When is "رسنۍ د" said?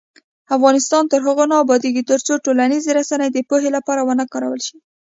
2.99-3.37